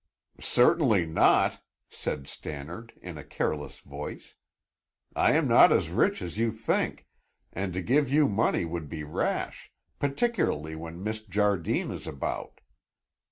"Certainly 0.39 1.05
not," 1.05 1.61
said 1.87 2.27
Stannard 2.27 2.91
in 3.03 3.19
a 3.19 3.23
careless 3.23 3.81
voice. 3.81 4.33
"I 5.15 5.33
am 5.33 5.47
not 5.47 5.71
as 5.71 5.91
rich 5.91 6.23
as 6.23 6.39
you 6.39 6.49
think, 6.49 7.05
and 7.53 7.71
to 7.73 7.83
give 7.83 8.11
you 8.11 8.27
money 8.27 8.65
would 8.65 8.89
be 8.89 9.03
rash, 9.03 9.71
particularly 9.99 10.73
when 10.75 11.03
Miss 11.03 11.21
Jardine 11.21 11.91
is 11.91 12.07
about." 12.07 12.61